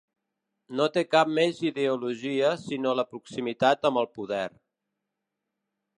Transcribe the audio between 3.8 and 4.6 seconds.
amb el poder.